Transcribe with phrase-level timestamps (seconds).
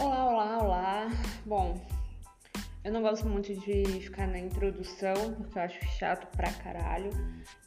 [0.00, 1.08] Olá, olá, olá.
[1.46, 1.80] Bom,
[2.82, 7.10] eu não gosto muito de ficar na introdução, porque eu acho chato pra caralho.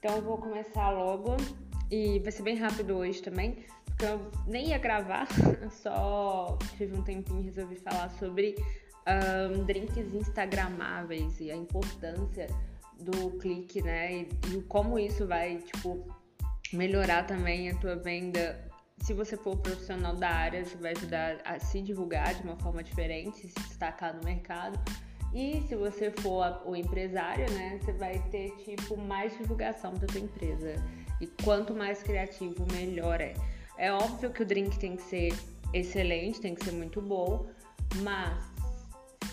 [0.00, 1.36] Então eu vou começar logo
[1.88, 5.28] e vai ser bem rápido hoje também, porque eu nem ia gravar,
[5.70, 8.56] só tive um tempinho e resolvi falar sobre
[9.06, 12.48] um, drinks instagramáveis e a importância
[13.02, 14.12] do clique, né?
[14.12, 16.06] E, e como isso vai, tipo,
[16.72, 18.70] melhorar também a tua venda.
[18.98, 22.82] Se você for profissional da área, isso vai ajudar a se divulgar de uma forma
[22.82, 24.78] diferente, se destacar no mercado.
[25.34, 30.20] E se você for o empresário, né, você vai ter tipo mais divulgação da tua
[30.20, 30.74] empresa.
[31.20, 33.34] E quanto mais criativo, melhor é.
[33.78, 35.34] É óbvio que o drink tem que ser
[35.72, 37.46] excelente, tem que ser muito bom,
[38.02, 38.51] mas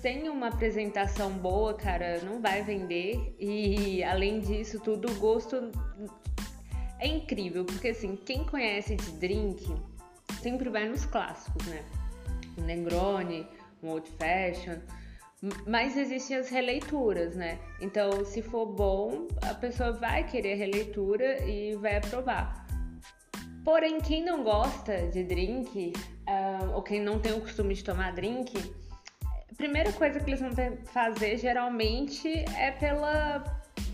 [0.00, 3.34] sem uma apresentação boa, cara, não vai vender.
[3.38, 5.70] E além disso, tudo o gosto
[6.98, 9.66] é incrível, porque assim, quem conhece de drink
[10.40, 11.84] sempre vai nos clássicos, né?
[12.58, 13.46] Um Negroni,
[13.82, 14.78] um Old Fashion.
[15.66, 17.58] Mas existem as releituras, né?
[17.80, 22.66] Então, se for bom, a pessoa vai querer releitura e vai aprovar.
[23.62, 25.92] Porém, quem não gosta de drink,
[26.28, 28.54] uh, ou quem não tem o costume de tomar drink,
[29.56, 30.52] primeira coisa que eles vão
[30.86, 33.42] fazer geralmente é pela,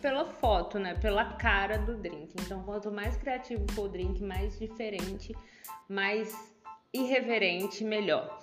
[0.00, 0.94] pela foto, né?
[0.94, 2.34] Pela cara do drink.
[2.40, 5.34] Então, quanto mais criativo for o drink, mais diferente,
[5.88, 6.34] mais
[6.92, 8.38] irreverente, melhor.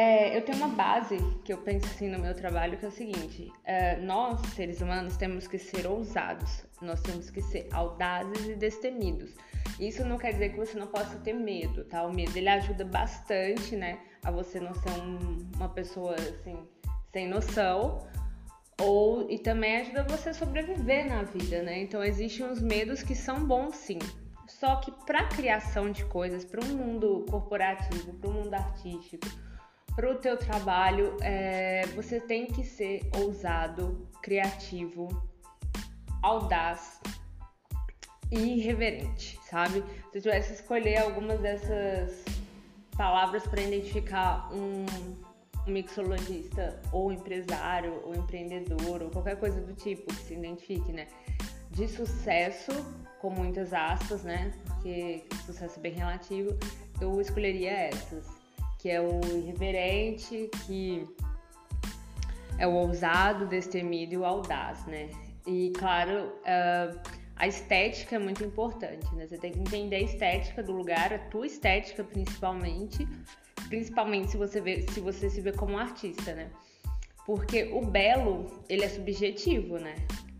[0.00, 2.92] É, eu tenho uma base que eu penso assim no meu trabalho que é o
[2.92, 8.54] seguinte: é, nós, seres humanos, temos que ser ousados, nós temos que ser audazes e
[8.54, 9.34] destemidos.
[9.80, 12.04] Isso não quer dizer que você não possa ter medo, tá?
[12.04, 16.56] O medo ele ajuda bastante, né, a você não ser um, uma pessoa assim
[17.12, 18.06] sem noção,
[18.80, 21.82] ou e também ajuda você a sobreviver na vida, né?
[21.82, 23.98] Então existem uns medos que são bons sim.
[24.46, 29.26] Só que para criação de coisas, para um mundo corporativo, para um mundo artístico,
[29.98, 35.08] para o teu trabalho, é, você tem que ser ousado, criativo,
[36.22, 37.00] audaz
[38.30, 39.82] e irreverente, sabe?
[40.12, 42.24] Se eu tivesse que escolher algumas dessas
[42.96, 44.86] palavras para identificar um,
[45.66, 51.08] um mixologista ou empresário ou empreendedor ou qualquer coisa do tipo que se identifique, né?
[51.72, 52.70] De sucesso,
[53.20, 54.52] com muitas aspas, né?
[54.64, 56.56] Porque sucesso é bem relativo,
[57.00, 58.37] eu escolheria essas
[58.78, 61.04] que é o irreverente, que
[62.58, 65.10] é o ousado, destemido e o audaz, né?
[65.46, 67.00] E claro, uh,
[67.36, 69.26] a estética é muito importante, né?
[69.26, 73.06] Você tem que entender a estética do lugar, a tua estética principalmente,
[73.68, 76.50] principalmente se você, vê, se, você se vê como artista, né?
[77.24, 79.94] Porque o belo, ele é subjetivo, né?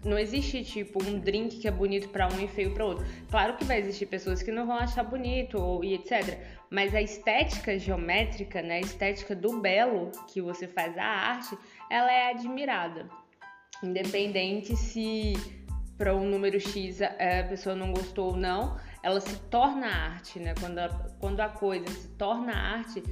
[0.05, 3.05] Não existe tipo um drink que é bonito para um e feio para outro.
[3.29, 6.39] Claro que vai existir pessoas que não vão achar bonito ou e etc.
[6.71, 11.59] Mas a estética geométrica, né, a estética do belo que você faz a arte,
[11.91, 13.09] ela é admirada.
[13.83, 15.35] Independente se
[15.97, 20.55] para um número X a pessoa não gostou ou não, ela se torna arte, né?
[20.61, 20.89] Quando a,
[21.19, 23.03] quando a coisa se torna arte,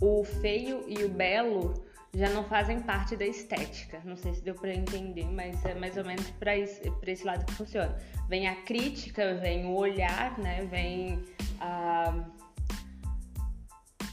[0.00, 4.00] o feio e o belo já não fazem parte da estética.
[4.04, 7.44] Não sei se deu para entender, mas é mais ou menos para esse, esse lado
[7.44, 7.96] que funciona.
[8.28, 10.64] Vem a crítica, vem o olhar, né?
[10.70, 11.22] Vem
[11.60, 12.14] a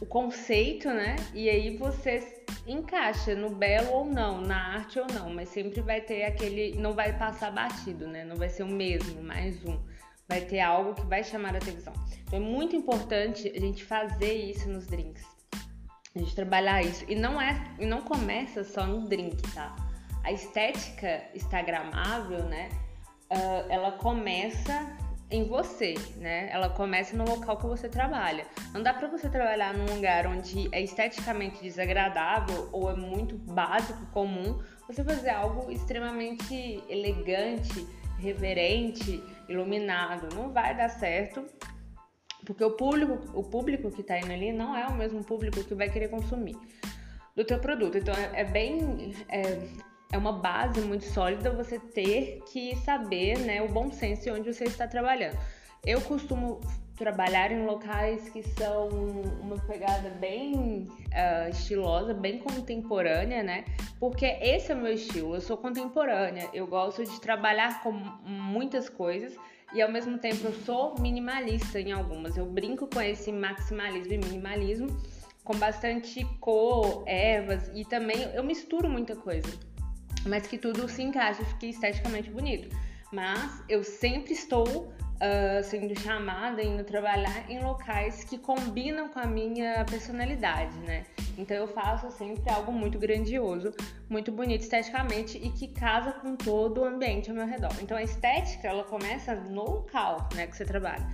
[0.04, 1.16] o conceito, né?
[1.34, 6.02] E aí você encaixa no belo ou não, na arte ou não, mas sempre vai
[6.02, 8.26] ter aquele, não vai passar batido, né?
[8.26, 9.80] Não vai ser o mesmo, mais um.
[10.28, 11.94] Vai ter algo que vai chamar a atenção.
[12.24, 15.24] Então é muito importante a gente fazer isso nos drinks.
[16.16, 17.04] A gente trabalhar isso.
[17.08, 19.76] E não é, e não começa só no drink, tá?
[20.24, 22.70] A estética instagramável, né?
[23.32, 24.96] Uh, ela começa
[25.32, 26.50] em você, né?
[26.52, 28.46] Ela começa no local que você trabalha.
[28.72, 34.06] Não dá para você trabalhar num lugar onde é esteticamente desagradável ou é muito básico,
[34.08, 37.88] comum, você fazer algo extremamente elegante,
[38.20, 40.34] reverente, iluminado.
[40.36, 41.44] Não vai dar certo,
[42.46, 45.74] porque o público, o público que tá indo ali não é o mesmo público que
[45.74, 46.58] vai querer consumir
[47.36, 47.98] do teu produto.
[47.98, 49.60] Então é, é bem é,
[50.12, 54.66] é uma base muito sólida você ter que saber né, o bom senso onde você
[54.66, 55.38] está trabalhando.
[55.86, 56.62] Eu costumo
[56.96, 58.88] trabalhar em locais que são
[59.42, 63.66] uma pegada bem uh, estilosa, bem contemporânea, né?
[64.00, 65.36] Porque esse é o meu estilo.
[65.36, 66.50] Eu sou contemporânea.
[66.54, 69.36] Eu gosto de trabalhar com muitas coisas
[69.74, 72.38] e ao mesmo tempo eu sou minimalista em algumas.
[72.38, 74.88] Eu brinco com esse maximalismo e minimalismo
[75.44, 79.52] com bastante cor, ervas e também eu misturo muita coisa
[80.26, 82.76] mas que tudo se encaixe e fique esteticamente bonito.
[83.12, 89.28] mas eu sempre estou uh, sendo chamada, indo trabalhar em locais que combinam com a
[89.28, 91.06] minha personalidade, né?
[91.38, 93.72] Então eu faço sempre algo muito grandioso,
[94.10, 97.72] muito bonito esteticamente e que casa com todo o ambiente ao meu redor.
[97.82, 101.06] Então a estética, ela começa no local, né, que você trabalha.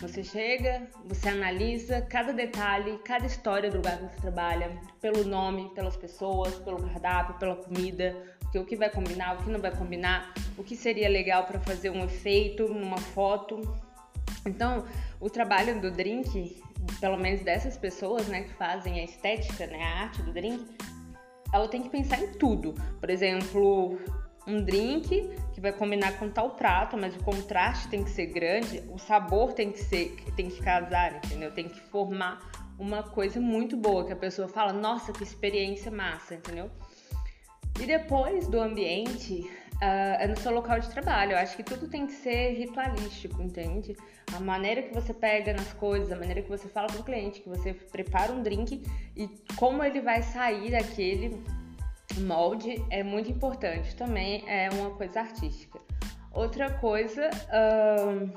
[0.00, 5.70] Você chega, você analisa cada detalhe, cada história do lugar que você trabalha, pelo nome,
[5.74, 8.14] pelas pessoas, pelo cardápio, pela comida,
[8.60, 11.90] o que vai combinar, o que não vai combinar, o que seria legal para fazer
[11.90, 13.60] um efeito numa foto.
[14.46, 14.84] Então,
[15.20, 16.62] o trabalho do drink,
[17.00, 20.64] pelo menos dessas pessoas, né, que fazem a estética, né, a arte do drink,
[21.52, 22.74] ela tem que pensar em tudo.
[23.00, 23.98] Por exemplo,
[24.46, 28.82] um drink que vai combinar com tal prato, mas o contraste tem que ser grande,
[28.90, 31.52] o sabor tem que ser, tem que casar, entendeu?
[31.52, 32.40] Tem que formar
[32.78, 36.70] uma coisa muito boa que a pessoa fala, nossa, que experiência massa, entendeu?
[37.80, 41.32] E depois do ambiente, uh, é no seu local de trabalho.
[41.32, 43.96] Eu acho que tudo tem que ser ritualístico, entende?
[44.34, 47.40] A maneira que você pega nas coisas, a maneira que você fala com o cliente,
[47.40, 48.82] que você prepara um drink
[49.16, 51.42] e como ele vai sair daquele
[52.20, 53.94] molde é muito importante.
[53.94, 55.78] Também é uma coisa artística.
[56.32, 58.28] Outra coisa, uh,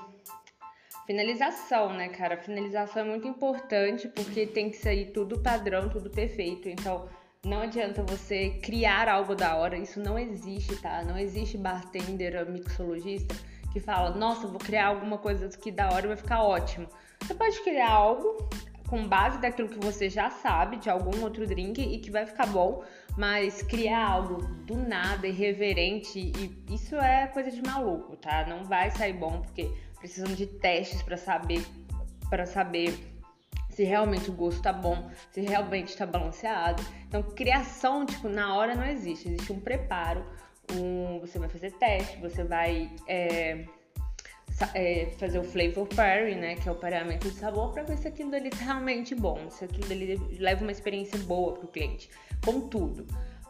[1.07, 2.37] finalização, né, cara?
[2.37, 6.69] Finalização é muito importante porque tem que sair tudo padrão, tudo perfeito.
[6.69, 7.09] Então,
[7.47, 11.03] não adianta você criar algo da hora, isso não existe, tá?
[11.03, 13.35] Não existe bartender ou mixologista
[13.71, 16.88] que fala, nossa, vou criar alguma coisa que da hora vai ficar ótimo.
[17.21, 18.49] Você pode criar algo
[18.88, 22.47] com base daquilo que você já sabe de algum outro drink e que vai ficar
[22.47, 22.83] bom,
[23.17, 28.45] mas criar algo do nada, irreverente, e isso é coisa de maluco, tá?
[28.47, 31.65] Não vai sair bom porque precisam de testes para saber
[32.29, 33.16] para saber
[33.77, 36.83] se realmente o gosto tá bom, se realmente tá balanceado.
[37.07, 40.25] Então, criação, tipo, na hora não existe, existe um preparo,
[40.74, 43.65] um, você vai fazer teste, você vai é,
[44.74, 48.07] é, fazer o flavor pairing, né, que é o pareamento de sabor, para ver se
[48.07, 52.09] aquilo dali tá realmente bom, se aquilo dali leva uma experiência boa pro cliente,
[52.44, 53.06] com tudo.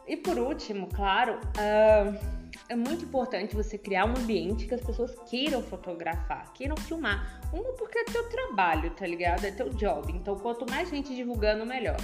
[0.06, 5.14] E por último, claro, uh, é muito importante você criar um ambiente que as pessoas
[5.28, 7.40] queiram fotografar, queiram filmar.
[7.52, 9.44] Uma, porque é teu trabalho, tá ligado?
[9.44, 10.12] É teu job.
[10.12, 11.96] Então, quanto mais gente divulgando, melhor.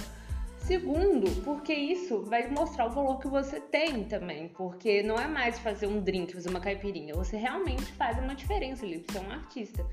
[0.57, 4.47] Segundo, porque isso vai mostrar o valor que você tem também.
[4.47, 7.13] Porque não é mais fazer um drink, fazer uma caipirinha.
[7.13, 9.85] Você realmente faz uma diferença ali, você é um artista.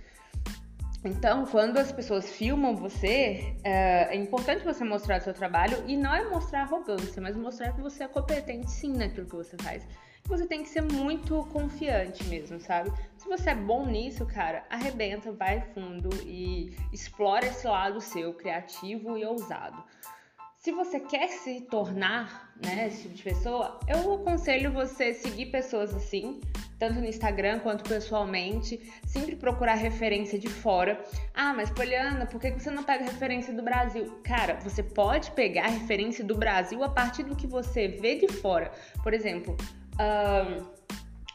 [1.05, 5.97] Então, quando as pessoas filmam você, é, é importante você mostrar o seu trabalho e
[5.97, 9.87] não é mostrar arrogância, mas mostrar que você é competente sim naquilo que você faz
[10.25, 12.93] você tem que ser muito confiante mesmo, sabe?
[13.17, 19.17] Se você é bom nisso, cara, arrebenta, vai fundo e explora esse lado seu, criativo
[19.19, 19.83] e ousado.
[20.59, 25.93] Se você quer se tornar, né, esse tipo de pessoa, eu aconselho você seguir pessoas
[25.93, 26.41] assim,
[26.79, 31.05] tanto no Instagram quanto pessoalmente, sempre procurar referência de fora.
[31.35, 34.21] Ah, mas Poliana, por que você não pega referência do Brasil?
[34.23, 38.71] Cara, você pode pegar referência do Brasil a partir do que você vê de fora.
[39.03, 39.57] Por exemplo,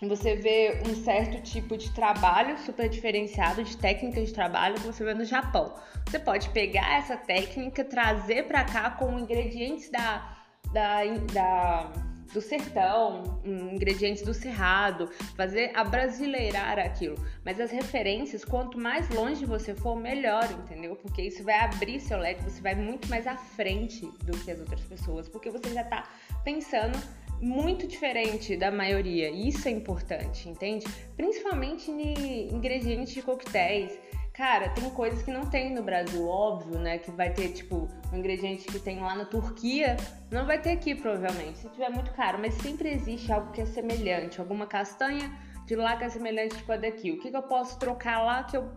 [0.01, 5.03] você vê um certo tipo de trabalho super diferenciado, de técnica de trabalho que você
[5.03, 5.73] vê no Japão.
[6.05, 10.37] Você pode pegar essa técnica, trazer para cá com ingredientes da,
[10.71, 11.91] da, da
[12.33, 17.15] do sertão, ingredientes do cerrado, fazer abrasileirar aquilo.
[17.43, 20.95] Mas as referências, quanto mais longe você for, melhor, entendeu?
[20.95, 24.59] Porque isso vai abrir seu leque, você vai muito mais à frente do que as
[24.59, 26.03] outras pessoas, porque você já tá
[26.43, 26.97] pensando
[27.41, 29.29] muito diferente da maioria.
[29.29, 30.85] Isso é importante, entende?
[31.15, 33.97] Principalmente em ingredientes de coquetéis.
[34.33, 36.99] Cara, tem coisas que não tem no Brasil, óbvio, né?
[36.99, 39.97] Que vai ter, tipo, um ingrediente que tem lá na Turquia,
[40.29, 42.37] não vai ter aqui, provavelmente, se tiver muito caro.
[42.39, 44.39] Mas sempre existe algo que é semelhante.
[44.39, 45.31] Alguma castanha
[45.65, 47.11] de lá que é semelhante com a daqui.
[47.11, 48.69] O que, que eu posso trocar lá que eu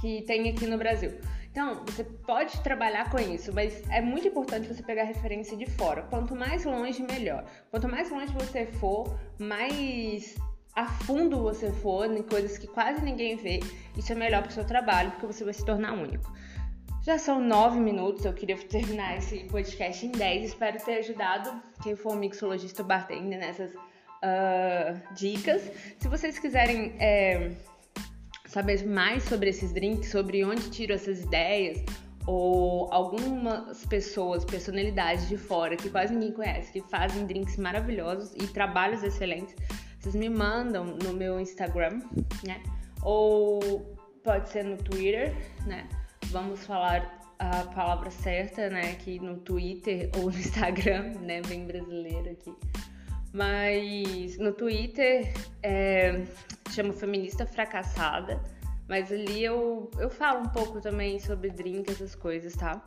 [0.00, 1.12] que tem aqui no Brasil?
[1.52, 6.00] Então, você pode trabalhar com isso, mas é muito importante você pegar referência de fora.
[6.04, 7.44] Quanto mais longe, melhor.
[7.70, 10.34] Quanto mais longe você for, mais
[10.74, 13.60] a fundo você for em coisas que quase ninguém vê,
[13.94, 16.32] isso é melhor para o seu trabalho, porque você vai se tornar único.
[17.02, 20.46] Já são nove minutos, eu queria terminar esse podcast em dez.
[20.46, 25.70] Espero ter ajudado quem for mixologista bartender nessas uh, dicas.
[25.98, 26.94] Se vocês quiserem.
[26.98, 27.50] É,
[28.52, 31.82] saber mais sobre esses drinks, sobre onde tiro essas ideias,
[32.26, 38.46] ou algumas pessoas, personalidades de fora que quase ninguém conhece, que fazem drinks maravilhosos e
[38.46, 39.54] trabalhos excelentes,
[39.98, 42.00] vocês me mandam no meu Instagram,
[42.46, 42.62] né?
[43.02, 43.58] Ou
[44.22, 45.34] pode ser no Twitter,
[45.66, 45.88] né?
[46.26, 48.92] Vamos falar a palavra certa, né?
[48.92, 51.40] Aqui no Twitter ou no Instagram, né?
[51.48, 52.52] Bem brasileiro aqui.
[53.32, 56.22] Mas no Twitter é,
[56.70, 58.40] chama Feminista Fracassada.
[58.88, 62.84] Mas ali eu, eu falo um pouco também sobre drink, essas coisas, tá?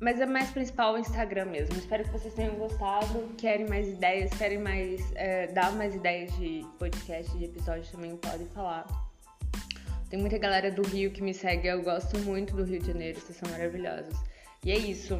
[0.00, 1.78] Mas é mais principal o Instagram mesmo.
[1.78, 3.34] Espero que vocês tenham gostado.
[3.38, 5.00] Querem mais ideias, querem mais.
[5.14, 8.86] É, dar mais ideias de podcast, de episódio também podem falar.
[10.10, 11.68] Tem muita galera do Rio que me segue.
[11.68, 14.14] Eu gosto muito do Rio de Janeiro, vocês são maravilhosos.
[14.64, 15.18] E é isso.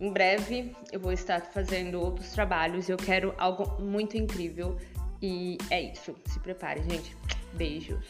[0.00, 2.88] Em breve eu vou estar fazendo outros trabalhos.
[2.88, 4.76] Eu quero algo muito incrível.
[5.20, 6.14] E é isso.
[6.26, 7.16] Se prepare, gente.
[7.54, 8.04] Beijos.